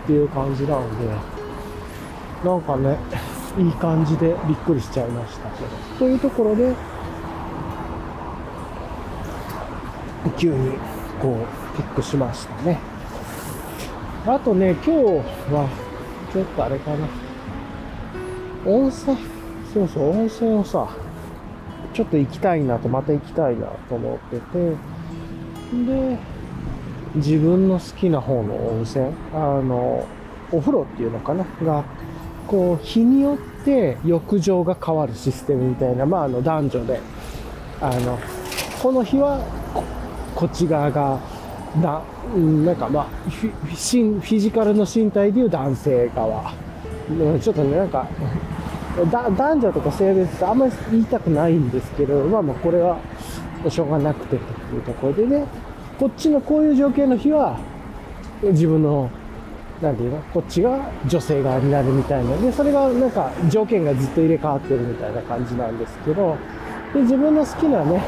[0.04, 1.08] っていう感じなんで、
[2.46, 2.98] なんかね、
[3.58, 5.70] いい感じでびっくりしちゃいましたけど。
[5.98, 6.76] というところで、
[10.38, 10.71] 急に
[11.21, 11.38] こ
[11.73, 12.79] うピックしましたね。
[14.25, 14.91] あとね、今日
[15.53, 15.69] は
[16.34, 17.08] ちょっとあれかな。
[18.65, 19.17] 温泉、
[19.73, 20.89] そうそう、温泉をさ、
[21.93, 24.75] ちょっと行きたいなと、また行きたいなと思ってて、
[25.86, 26.17] で、
[27.15, 30.05] 自分の好きな方の温泉、あの、
[30.51, 31.84] お風呂っていうのかな、が、
[32.47, 36.99] こう、日によって浴場が変わるシステムみたいな、まあ、あの、男女で、
[37.82, 38.19] あの、
[38.84, 39.39] この日は
[40.39, 41.19] こ、っち側が、
[41.82, 42.02] だ、
[42.34, 46.54] うんなんかまあ、フィフィジカルの身体でいう男性側。
[47.10, 48.08] うんちょっとね、なんか、
[49.12, 52.99] 男女とか性別ってあんまり言いたくないんですけど、まあまあこれは
[53.67, 55.45] しょうがなくてというところでね、
[55.99, 57.60] こっちのこういう条件の日は、
[58.41, 59.10] 自分の、
[59.82, 62.38] なんていうの、こっちが女性側になるみたいな。
[62.38, 66.38] で、それがなんか条件がずっと入れ替わってるみたいな感じなんですけど、
[66.93, 68.02] で、自分の好きなね、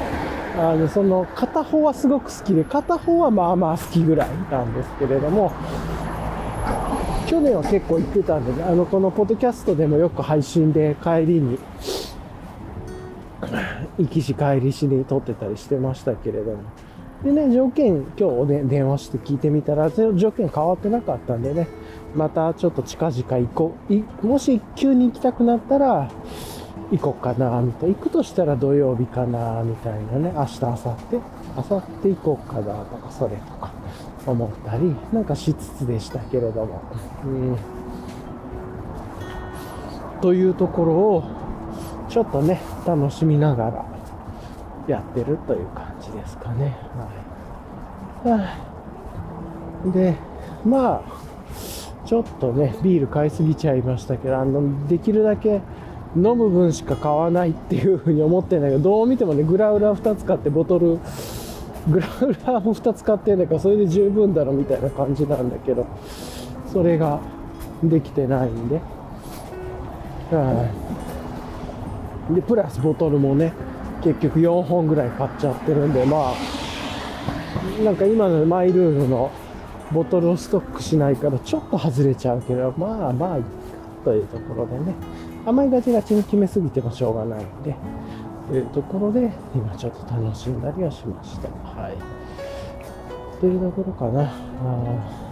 [0.57, 5.51] あの、その、片方はすごく好きで、片方はまあまあ好きぐらいなんですけれども、
[7.27, 11.57] 去年は結構行ってたんでね、あの、このポッドキャストでもよく配信で帰りに、
[13.97, 16.63] 行きし帰りしに撮ってたりしてましたけれども。
[17.23, 21.67] でね、条件、今日ね、電話して聞いてみたら、条件変わってなかったんでね、
[22.15, 23.75] またちょっと近々行こ
[24.23, 24.27] う。
[24.27, 26.09] もし急に行きたくなったら、
[26.91, 27.95] 行こうかな、みたいな。
[27.95, 30.33] 行くとしたら土曜日かな、みたいなね。
[30.35, 31.21] 明日、明後日、
[31.55, 33.71] 明後日行こうかな、とか、それとか、
[34.27, 36.81] 思ったり、なんかしつつでしたけれども。
[37.25, 37.57] うん。
[40.21, 41.23] というところを、
[42.09, 43.85] ちょっとね、楽しみながら
[44.87, 46.77] やってるという感じですかね。
[48.23, 48.53] は
[49.87, 49.91] い。
[49.91, 50.15] で、
[50.65, 51.01] まあ、
[52.05, 55.61] ちょっとね、ビール買いすぎちゃいましたけど、あの、できるだけ
[56.15, 60.99] 飲む分しか買わないっていうふうに思ってんだけど、どう見てもね、グラウラー2つ買ってボトル、
[61.89, 65.85] グラウラーも2つ買ってんだから、それで十分だろみたいな感じなんだけど、
[66.71, 67.19] それが
[67.83, 68.81] できてないんで。
[70.31, 70.69] は
[72.29, 72.35] い。
[72.35, 73.53] で、プラスボトルもね、
[74.03, 79.31] 結局4本ぐらい買っちゃってるんで、まあ、なんか今のマイルールの
[79.91, 83.49] ボトルをストックしないからちょっと外れちゃうけど、まあまあいいか
[84.05, 84.93] というところでね、
[85.43, 87.75] あまりガチガチに決めすぎてもしょうがないんで、
[88.47, 91.49] というところで今ちょっと楽しんだりはしました。
[91.49, 91.97] はい。
[93.39, 94.23] というところかな。
[94.23, 95.31] あ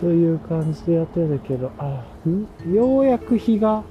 [0.00, 2.02] という感じでやってるけど、あ、
[2.72, 3.82] ようやく日が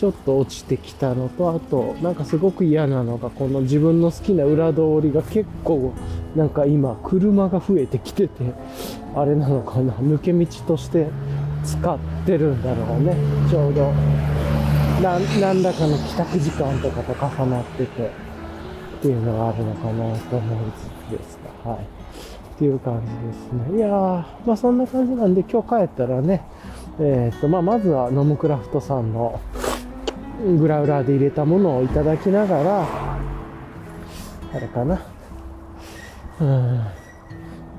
[0.00, 5.92] ちょっと落ちてきたのと、あと、なんかすごく嫌なのが、この自分の好きな裏通りが結構、
[6.34, 8.54] なんか今、車が増えてきてて、
[9.14, 11.08] あれなのかな、抜け道として
[11.64, 13.14] 使ってるんだろうね。
[13.50, 13.92] ちょうど、
[15.02, 20.70] 何らかの帰宅時間とかと重なってて、っていうのがあるのかなと思い
[21.10, 21.80] つつですが、はい。
[21.80, 23.76] っていう感じですね。
[23.76, 26.42] いやー、まあそんな感じなんで今日帰ったらね、
[26.98, 29.40] えっ、ー、と、まあまずはノムクラフトさんの
[30.58, 32.88] グラウラーで入れたものをいただきながら、
[34.52, 35.00] あれかな。
[36.40, 36.84] うん。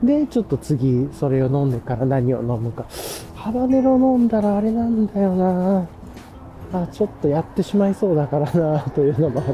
[0.03, 2.85] で、ちょっと次、それを飲んでから何を飲むか。
[3.35, 5.87] ハバネロ飲んだらあれなんだよな
[6.73, 9.53] あ、ちょっとやってしまいそうだからなというのもあって、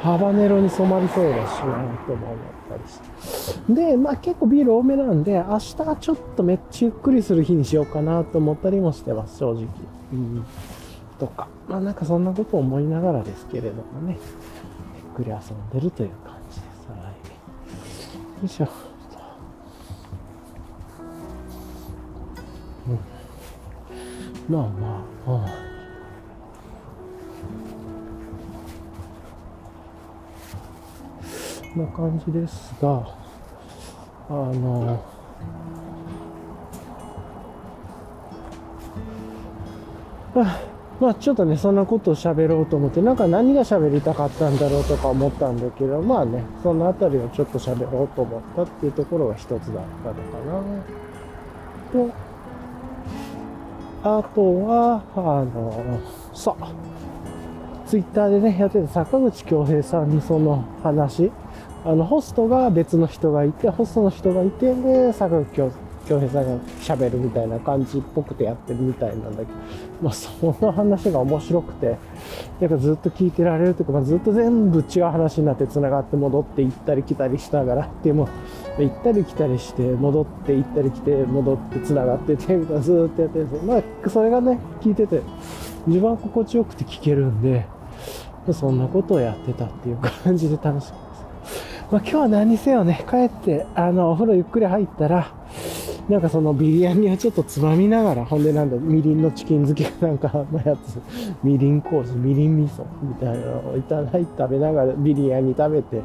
[0.00, 2.36] ハバネロに染まりそうだしなとも思っ
[2.70, 3.74] たりして。
[3.74, 9.66] で、まあ結構ビール多めなんで、明日はちょっとめっちゃゆっくりする日にしようかなと思ったりもしてます、正直。
[10.12, 10.44] うん
[11.18, 14.18] とか、まあなんかそんなことを思いながらですけれどもね、
[15.18, 16.88] ゆっくり遊んでるという感じです。
[16.88, 16.98] はい。
[17.00, 17.12] よ
[18.44, 18.68] いしょ。
[24.48, 24.54] うん。
[24.54, 25.68] まあまあ、まあ。
[31.78, 33.16] な感じですが、
[34.28, 35.04] あの、
[40.34, 40.60] あ
[41.00, 49.82] まあちょっとね、そんなことを喋ろうと思って、なんか何が喋りたかったんだろうとか思ったんだけど、まあね、そのあたりをちょっと喋ろうと思ったっていうところが一つだったのか
[50.44, 50.98] な。
[51.92, 52.10] と、
[54.02, 56.00] あとは、あの、
[56.34, 56.54] さ、
[57.86, 61.30] ツイッターでね、やってた坂口恭平さんにその話、
[61.84, 65.70] あの、ホストが別の人がいて、ホストの人がいて、で、坂口恭
[66.08, 69.48] 京平さんが喋るみたいな感じっぽくてやってるみたいなんだけど、
[70.00, 71.98] まあ、その話が面白くて、
[72.60, 78.28] なんかずっと聞いてられるというか、まあ、ずっと全部違う話になって繋がって戻って行ったり来たりしながらっていうも
[78.78, 83.72] 行ったり来たりして戻って行ったり来て 戻って繋がっててみたいなずっとやってるんですよ。
[83.72, 85.20] まあそれがね聞いてて
[85.86, 87.66] 自分は心地よくて聞けるんで
[88.52, 91.88] そんなことをやってたっていう感じで楽しみです。
[91.92, 95.37] まあ今日は何せよね帰ってあのお風呂ゆっくり入ったら
[96.08, 100.98] なんかそのビリヤニをちょっとつまみながら、ほんでなんだ、みりんのチキン漬けなんか のやつ、
[101.42, 106.02] みりんコース、みりん味噌みたいなのをいただいて食べながらビリヤニ食べて、で、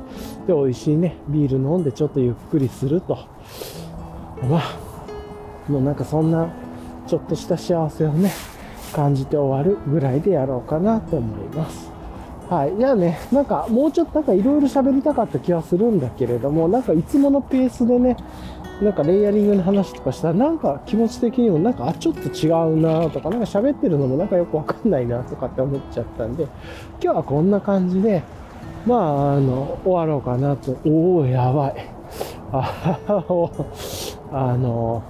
[0.47, 3.17] 美味しいね、ビール飲んでちょっとゆっくりすると。
[4.49, 6.49] まあ、もうなんかそんな、
[7.07, 8.31] ちょっとした幸せをね、
[8.93, 11.91] 感じて終わるぐらいでやろうかなと思います。
[12.49, 12.73] はい。
[12.77, 18.17] じゃあね、なんかもうちょっとなんかいろいろ喋りたかった気はするんだけれども、なんかいつものペースでね、
[18.83, 26.43] なんかレイヤリングの話とかしたら、なんか気持ち的にもなんか、あ、ちょっと違うなとか、なんか喋ってるのもなんかよくわかんないなとかって思っちゃったんで、
[27.01, 28.23] 今日はこんな感じで、
[28.85, 30.77] まあ、あの、終わろうかなと。
[30.85, 31.75] おおやばい。
[32.51, 33.03] あ
[34.31, 35.01] あの、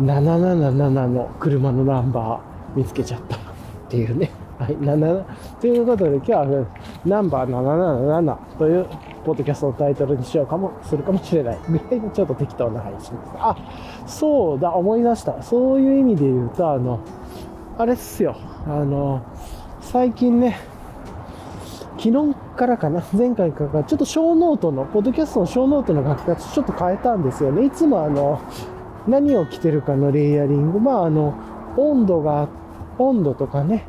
[0.00, 3.40] 777の車のナンバー見つけちゃったっ
[3.88, 4.30] ていうね。
[4.58, 5.24] はい、7
[5.58, 6.66] ということで今日は
[7.06, 8.86] ナンバー777という
[9.24, 13.32] ポッドキャストのタイトルにしようかも、するかもしれないぐらいのちょっと適当な配信です。
[13.36, 13.56] あ、
[14.06, 15.42] そうだ、思い出した。
[15.42, 17.00] そういう意味で言うと、あの、
[17.78, 18.36] あれっすよ。
[18.66, 19.22] あの、
[19.80, 20.58] 最近ね、
[21.98, 27.66] 昨日からかな、前回からちょっとショーノートの、ポッドキャストのショーノートの書き方ちょっと変えたんですよね。
[27.66, 28.40] いつもあの、
[29.06, 31.34] 何を着てるかのレイヤリング、まああの、
[31.76, 32.48] 温度が、
[32.98, 33.86] 温度とかね、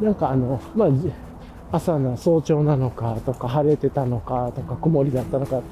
[0.00, 0.88] なんかあの、まあ、
[1.72, 5.62] 朝の早朝なのかとか、晴れてたのかとか、曇りだったのか、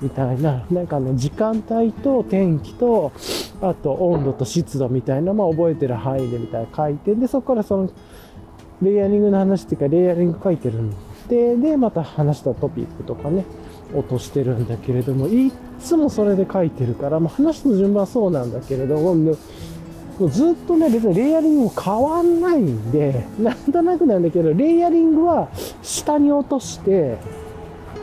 [0.00, 3.12] みたいな、なんかあの、時間帯と天気と、
[3.60, 7.90] あと温度と湿度みたいな、まあ覚えてる範囲でみたいな書いて、で、そこからその、
[8.80, 10.90] レイヤリングの話っていうか、レイヤリング書いてるん
[11.28, 13.44] で、で、また話したトピックとかね、
[13.94, 19.34] 落としてるんだけれども、いつもそれで書いてるから、まあ話の順番はそうなんだけれども、
[20.20, 25.48] もうずっとね、別にレイヤリングも変わんないんで、 なんとなくなんだけど、レイヤリングは
[25.82, 27.16] 下に落として、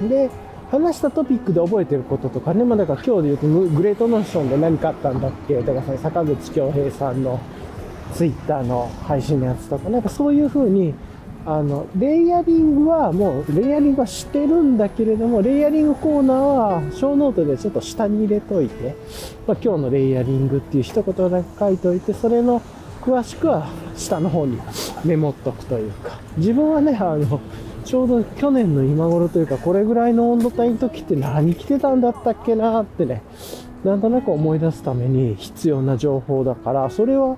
[0.01, 0.31] で、
[0.71, 7.39] 話したトピックで覚えてることとかね、まあだから今日で言うと、 Great Notion で何かあったんだっけだからその坂口恭平さんの
[8.13, 10.95] ツイッターの配信のやつとか、なんかそういう風に、
[11.47, 18.97] あの、レイヤリングはもう、レイヤリングはしてるんだけれども、レイヤリングコーナーは、ショーノートでちょっと下に入れといて、
[19.47, 22.61] まあ、今日のレイヤリングっていう一言だけ書いといて、それの
[23.01, 24.59] 詳しくは下の方に
[25.05, 27.39] メモっとくというか、自分はね、あの、
[27.85, 33.21] ちょうど去年の今頃というか、これぐらいの温度帯の時って何着てたんだったっけなってね、
[33.85, 37.37] なんとなく思い出すために必要な情報だから、それは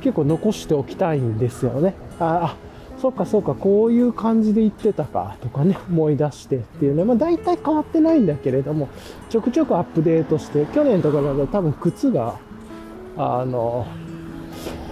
[0.00, 1.94] 結構残しておきたいんですよね。
[2.18, 2.56] あ、
[3.04, 8.88] そうかそうか、こういう感じで言ってたかとかね、思い出してっていうね、まあ大体変わってないんだけれども、
[9.28, 12.38] ちょくちょくアップデートして、去年とかだと多分靴が、
[13.18, 13.86] あの、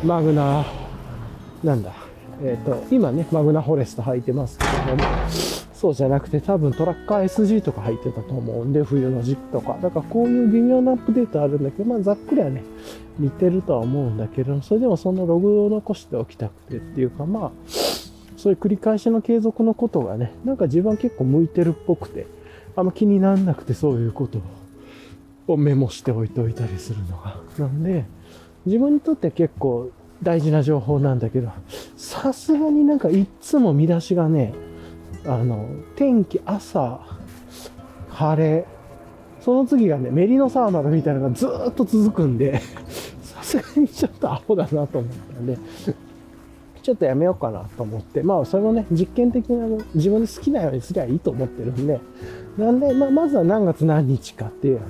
[0.05, 0.63] マグナ、
[1.65, 1.95] なんだ、
[2.43, 5.03] えっ、ー、と、今ね、マグナフォレスト履いてますけども、
[5.73, 9.79] そうじゃなくて多分トラッカー SG とか入ってたと思うんで、冬の時期とか。
[9.81, 12.63] だからこういう微妙なアップデートあるんだけど、まあざっくりはね、
[13.19, 17.51] 似てるとは思うんだけど、それでもそのログを残しておきたくてっていうか、まあ、
[18.43, 22.27] そういう繰り返しの継続のことがね、なんか自分は結構向いてるっぽくて、
[22.75, 24.41] あんま気にならなくてそういうこと
[25.47, 27.37] をメモしておいておいたりするのが。
[27.57, 28.05] なんで、
[28.67, 29.91] 自分にとって結構
[30.25, 31.51] 大事な情報なんだけど、
[31.97, 34.53] さすがになんかいっつも見出しがね、
[35.25, 36.99] あの、天気朝、
[38.09, 38.67] 晴れ、
[39.41, 42.61] その次がね、メリノサーマルみたいなのがずっと続くんで、
[43.23, 45.57] さすがにちょっとアホだなと思ったんで、
[46.83, 52.01] ちょっとやめようかなと思って、まあ、それもね、実験的な、自分で好きなようにすりゃいいと思ってるんで、
[52.59, 54.81] なんで、まあ、まずは何月何日かっていう、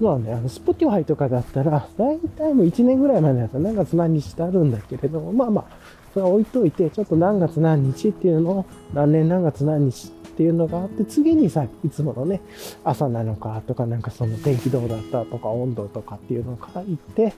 [0.00, 5.64] まあね、あの、 Spotify とかだったら、大体もう1年ぐらい前のやつは何月何日ってあるんだけれども、まあまあ、
[6.12, 12.40] それは置いといて、ちょっと何月何日っていうのを、何年何月何日っていうのがあって、次にさ、いつものね、
[12.84, 17.34] 朝なのかとか、なんかその天気どうだったとか、温度とかっていうのを書いて、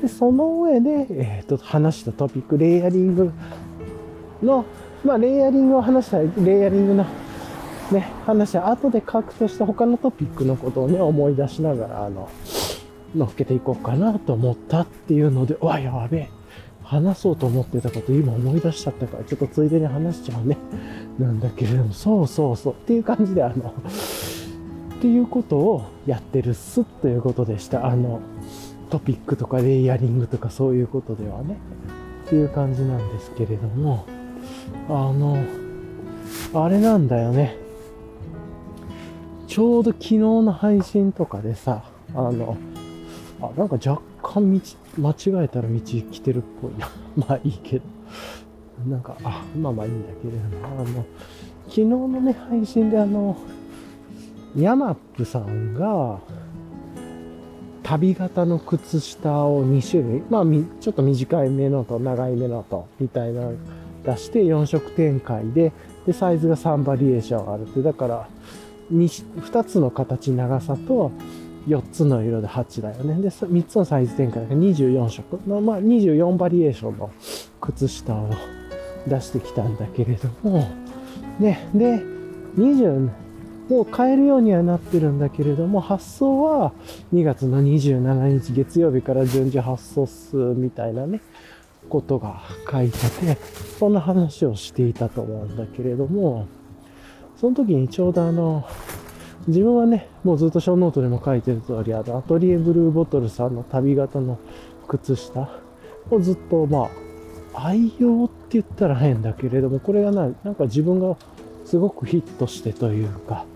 [0.00, 3.32] で、その上で、え、ー、と、話したトピック、レイヤリング
[4.42, 4.64] の、
[5.04, 7.06] まあ、レイヤリングを話した、レイヤリングの、
[7.92, 12.28] ね、話は後で書くとして他のトピックのことをね、思い出しながら、あの、
[13.14, 16.28] 乗っけていこうかなと思ったっていうので、うわ、やべえ。
[16.82, 20.58] 話そうと思ってたこと今思い出しちゃったから、ちょっとついでに話しちゃうね。
[21.18, 22.72] なんだけれども、そうそうそう。
[22.74, 23.74] っていう感じで、あの、
[24.98, 27.86] っていうことをやってるっすということでした。
[27.86, 28.20] あの、
[28.92, 31.56] トピックとかレイヤリングとかそういうことではね、
[32.26, 34.04] っていう感じなんですけれども、
[34.86, 35.42] あの、
[36.52, 37.56] あれなんだよね。
[39.48, 42.58] ちょうど昨日の配信とかでさ、あの、
[43.40, 44.60] あ、なんか若干道、
[44.98, 46.90] 間違えたら道来てるっぽいな。
[47.16, 47.84] まあいいけど。
[48.86, 51.06] なんか、あ、まあまあいいんだけれども、あの、
[51.66, 53.38] 昨日のね、配信であの、
[54.54, 56.20] ヤマップさんが、
[57.82, 60.44] 旅型の靴下を2種類、まあ、
[60.80, 63.50] ちょっと短い目のと長い目のと、みたいな
[64.04, 65.72] 出して4色展開で、
[66.06, 68.28] で、サイズが3バリエーションあるって、だから、
[68.92, 71.12] 2, 2つの形長さと
[71.68, 73.20] 4つの色で8だよね。
[73.22, 77.10] で、3つのサイズ展開が24色の、まあ、24バリエーションの
[77.60, 78.30] 靴下を
[79.06, 80.66] 出してきたんだけれども、
[81.38, 82.02] ね、で、
[82.56, 83.08] 20、
[83.72, 86.72] もう買えるようにはなってるんだけれども、発送は
[87.14, 91.22] 2月の27日月曜日から順次発送すみたいなね、
[91.88, 93.38] ことが書いてて、
[93.78, 96.48] そんな話をしていたと思うんだけれども、
[97.40, 98.68] その時にちょうどあの、
[99.46, 104.38] 自分はね、もうずっと小ノートでも書いてる通り、あの、アトリエブルーボトルさんの旅型の
[104.86, 105.48] 靴下
[106.10, 106.90] をずっとま
[107.54, 111.16] あ、愛用って言ったら変だけれども、これがな、なんか自分が
[111.64, 113.46] すごくヒットしてというか、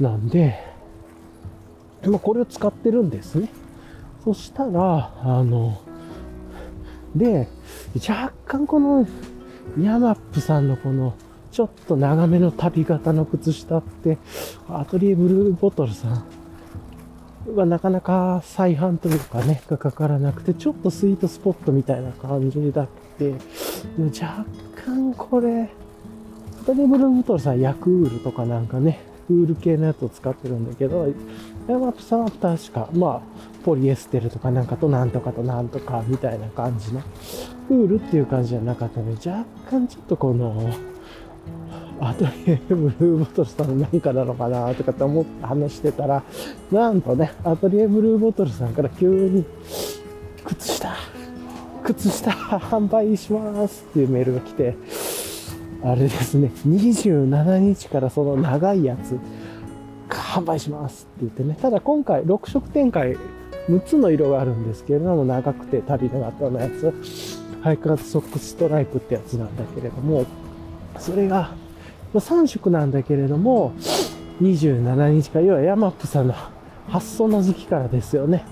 [0.00, 0.58] なんで、
[2.04, 3.48] まあ、これを使ってるんですね。
[4.24, 5.80] そしたら、あの、
[7.14, 7.48] で、
[8.08, 9.06] 若干この
[9.80, 11.14] ヤマップさんのこの
[11.50, 14.18] ちょっと長めの旅型の靴下って、
[14.68, 16.24] アトリエブルーボトルさん
[17.56, 22.88] はなかなか再販というかね、がかからなくて、ちょっとスイートスポットみたいな感じだっ
[23.18, 23.34] て、
[23.98, 24.44] 若
[24.86, 25.70] 干これ、
[26.62, 31.06] アトリエブルーボトルさんヤクールとかなんかね、ウール系のやつを使ってるんだけど、
[31.68, 33.20] ヤマップさんは確か、まあ、
[33.64, 37.02] ポリエステルとかなんかとなんとかとなんとかみたいな感じの、
[37.70, 40.72] ウールっていう感じじゃなかったので、若干ちょっとこの、
[42.00, 46.22] アトリエブルーボトルさんなんかなのかなとかって思って話してたら、
[46.70, 49.44] なんとね、アトリエブルーボトルさんから急に、
[50.44, 50.94] 靴下、
[51.82, 54.76] 靴下販売しますっていうメールが来て、
[55.82, 59.18] あれですね、27日からその長いやつ、
[60.08, 63.16] 販売しますって言ってね、ただ今回6色展開、
[63.68, 66.92] 6つの色があるんですけれども、長くて足袋の型のやつ、
[67.62, 70.24] ハイカーズソックストライプってやつなんだけれども、
[70.98, 71.52] それが
[72.14, 73.72] 3色なんだけれども、
[74.40, 76.34] 27日から、要は YAMAP さんの
[76.88, 78.44] 発送の時期からですよね。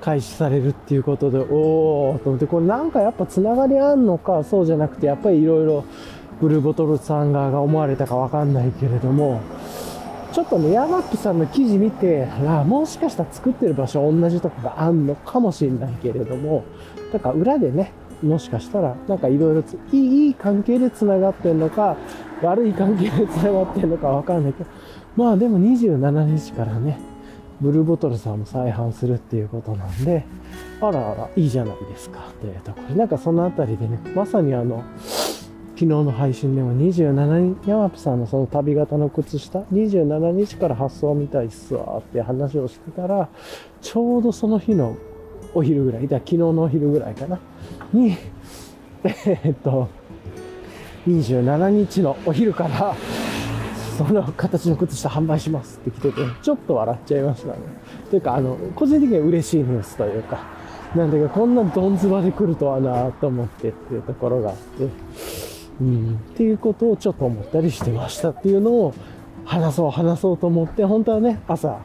[0.00, 5.84] 開始されるっていうことで、おーと思って、これなんかやっぱつながりあんのか、そうじゃなくて、やっぱりいろいろ
[6.40, 9.40] ブルーボトルさん側が思われたかわかんないけれども、
[10.32, 16.64] ちょっとね、ヤマップさんの記事見て、あもしかしたら作ってる場所同じとこがあんのかもしれないけれども、
[17.12, 21.96] だから裏でね、もしかしたら、なんかいろいろいい、関係で繋がってんのか、
[22.42, 24.70] 悪い関係で繋がってんのかわかんないけど、
[25.16, 26.98] まあでも27日からね、
[27.60, 30.24] ブルーボトルさんも再販するっていうことなんで、
[30.80, 32.96] あらあら、いいじゃないですか、というところ。
[32.96, 34.82] なんかそのあたりでね、まさにあの、
[35.74, 43.28] 昨日の配信でも27日、ヤマプさんのその旅型の靴下、27日から発送みたいっすわって話をしてたら、
[43.80, 44.96] ちょうどその日の
[45.52, 47.40] お昼ぐらい、昨日のお昼ぐらいかな、
[47.92, 48.16] に、
[49.02, 49.88] えー、っと、
[51.08, 52.94] 27日のお昼から、
[53.98, 57.54] その形の靴下販売しますって来てて、ちょっと笑っちゃいましたね。
[58.10, 60.38] というか、あの、個人的には嬉しいニュースというか、
[60.94, 65.43] なんだけど、こんなどんずばで来るとはなと思ってっていうところがあって、
[65.80, 68.94] うん、っていうことをちょっと思ったりしてましたっていうのを
[69.44, 71.78] 話そう話そうと思って、本当はね、朝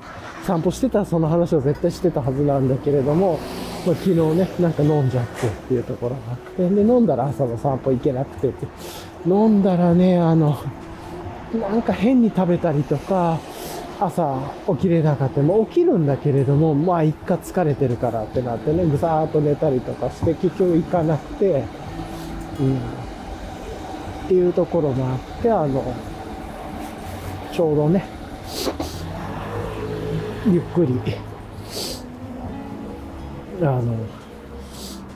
[0.44, 3.40] 散歩してたらその話を絶対してたはずなんだけれども、
[3.86, 8.68] まあ、昨日ね、なんか飲んじゃってっていうところがあって、で、飲んだら朝の散歩行けなくてって、
[9.26, 10.58] 飲んだらね、あの、
[11.54, 13.40] なんか変に食べたりとか、
[14.00, 21.66] 朝起きれなかったも起きるんだけれども、まあ一回疲れてるからってなってね、ぐさーっと寝たりとかして、結局行かなくて、
[22.60, 22.99] うん。
[24.30, 25.84] っていうところもあって、あの、
[27.52, 28.06] ちょうどね、
[30.46, 30.94] ゆっくり、
[33.60, 33.96] あの、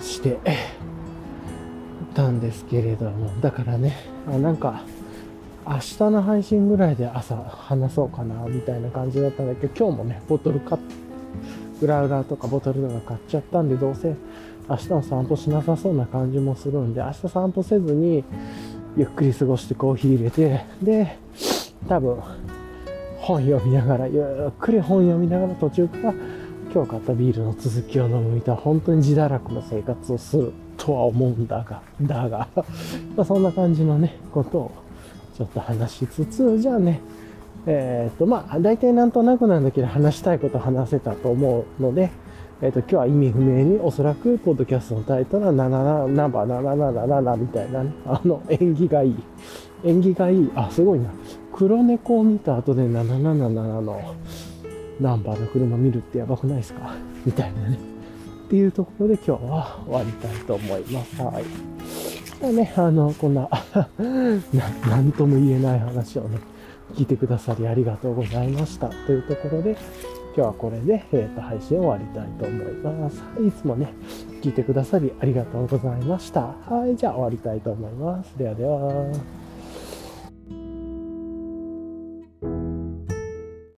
[0.01, 0.39] して
[2.15, 3.95] たんですけれども、だからね、
[4.27, 4.81] あなんか、
[5.67, 10.95] 明日の配信ぐらいで朝話そうかな、みたいな感じだったんだけど、今日もね、ボトル買って、
[11.81, 14.15] グラウラーとかボトルとか買っちゃったんで、どうせ
[14.67, 18.23] 明日も散歩しなさそうな感じもするんで、明日散歩せずに、
[18.95, 21.17] ゆっくり過ごしてコーヒー入れて、で、
[21.87, 22.21] 多分、
[23.17, 26.13] 本読みながら、ゆっくり本読みながら途中から
[26.73, 32.47] 今日買ったビールの続きを飲むみたいな、本当に自堕落の生活をするとは思うんだが、だが、
[33.15, 34.71] まあそんな感じのね、ことを
[35.37, 37.01] ちょっと話しつつ、じゃあね、
[37.65, 42.11] えっ、ー、と、まあ、大体なんとなくなんだけど話したいこと話せたと思うので、
[42.63, 49.15] えっ、ー、と、今日は意味不明におそらく、ポッドキャストのタイトルは77、ナンバー777みたいなね、 あの、縁起がいい。
[49.83, 50.49] 縁起がいい。
[50.55, 51.09] あ、すごいな。
[51.51, 53.49] 黒猫を見た後で777
[53.81, 54.01] の
[55.01, 56.95] ナンバーの車見るってやばくないですか？
[57.25, 57.77] みたいなね。
[58.45, 61.21] っていうところで今日は終わりたいと思います。
[61.21, 61.43] はい。
[62.41, 63.41] まあね、あの、こんな
[64.85, 66.37] な、なんとも言えない話をね、
[66.95, 68.87] 聞いてくださりありがとうございました。
[68.87, 69.75] というところで、
[70.35, 73.23] 今日はこれで、え、ー、と、配信を終わりたいと思います。
[73.39, 73.93] いつもね、
[74.41, 76.41] 聞いてくださりありがとうございました。
[76.41, 78.35] はい、じゃあ終わりたいと思います。
[78.37, 79.42] ではでは。